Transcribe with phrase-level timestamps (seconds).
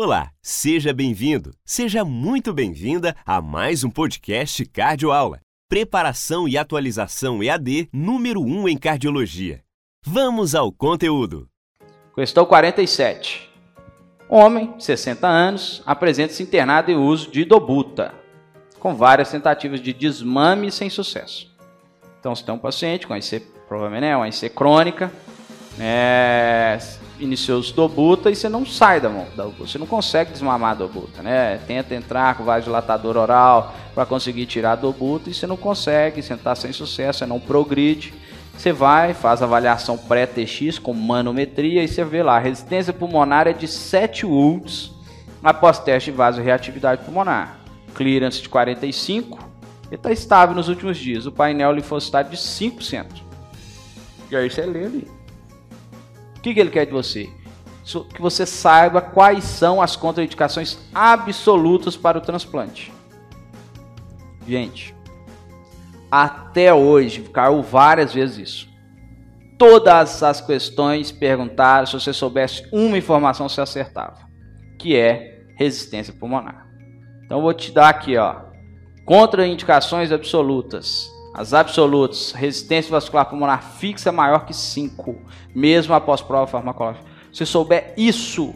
[0.00, 5.40] Olá, seja bem-vindo, seja muito bem-vinda a mais um podcast Cardio Aula.
[5.68, 9.60] Preparação e atualização EAD número 1 em cardiologia.
[10.06, 11.48] Vamos ao conteúdo.
[12.14, 13.50] Questão 47.
[14.28, 18.14] Homem, 60 anos, apresenta-se internado em uso de dobuta,
[18.78, 21.52] com várias tentativas de desmame sem sucesso.
[22.20, 25.10] Então, se tem um paciente com IC, provavelmente é uma IC crônica,
[25.76, 26.78] é,
[27.18, 30.74] iniciou o dobuta e você não sai da mão da você não consegue desmamar a
[30.74, 31.58] dobuta, né?
[31.66, 36.34] Tenta entrar com vasodilatador oral para conseguir tirar a dobuta e você não consegue, você
[36.34, 38.14] está sem sucesso, você não progride.
[38.56, 43.52] Você vai, faz avaliação pré-TX com manometria e você vê lá, a resistência pulmonar é
[43.52, 44.90] de 7 volts
[45.42, 47.60] após teste de vasorreatividade pulmonar.
[47.94, 49.38] Clearance de 45,
[49.86, 51.24] ele está estável nos últimos dias.
[51.24, 53.06] O painel linfocitário de 5%.
[54.30, 55.08] E aí você lê ali.
[56.38, 57.28] O que, que ele quer de você?
[58.14, 62.92] Que você saiba quais são as contraindicações absolutas para o transplante.
[64.46, 64.94] Gente,
[66.10, 68.68] até hoje, caiu várias vezes isso.
[69.58, 74.18] Todas as questões perguntaram se você soubesse uma informação você acertava,
[74.78, 76.66] que é resistência pulmonar.
[77.24, 78.36] Então vou te dar aqui, ó,
[79.04, 81.10] contraindicações absolutas.
[81.34, 85.16] As absolutas, resistência vascular pulmonar fixa maior que 5,
[85.54, 87.04] mesmo após prova farmacológica.
[87.32, 88.54] Se souber isso,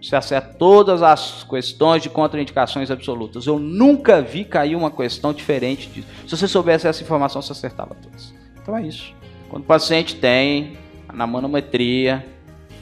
[0.00, 3.46] você acerta todas as questões de contraindicações absolutas.
[3.46, 6.06] Eu nunca vi cair uma questão diferente disso.
[6.26, 8.34] Se você soubesse essa informação, você acertava todas.
[8.62, 9.12] Então é isso.
[9.48, 10.78] Quando o paciente tem
[11.12, 12.24] na manometria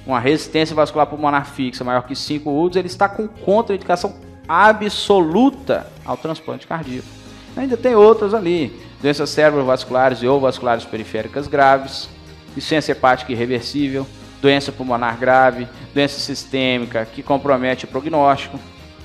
[0.06, 4.14] uma resistência vascular pulmonar fixa maior que 5 UDs, ele está com contraindicação
[4.48, 7.21] absoluta ao transplante cardíaco.
[7.56, 8.72] Ainda tem outras ali
[9.02, 12.08] doenças cerebrovasculares e ou vasculares periféricas graves,
[12.50, 14.06] insuficiência hepática irreversível,
[14.40, 18.58] doença pulmonar grave, doença sistêmica que compromete o prognóstico,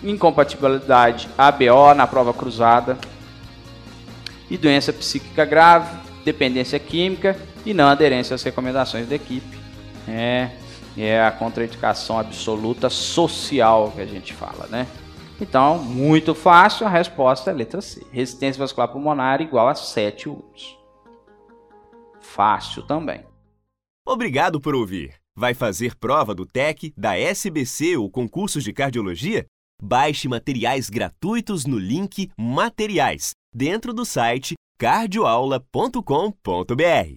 [0.04, 2.98] incompatibilidade ABO na prova cruzada
[4.50, 7.36] e doença psíquica grave, dependência química
[7.66, 9.58] e não aderência às recomendações da equipe.
[10.08, 10.50] É,
[10.98, 14.88] é a contraindicação absoluta social que a gente fala, né?
[15.40, 18.06] Então, muito fácil, a resposta é letra C.
[18.12, 20.78] Resistência vascular pulmonar igual a 7 UTs.
[22.20, 23.24] Fácil também.
[24.06, 25.16] Obrigado por ouvir.
[25.36, 29.46] Vai fazer prova do TEC, da SBC ou concursos de cardiologia?
[29.82, 37.16] Baixe materiais gratuitos no link Materiais, dentro do site cardioaula.com.br.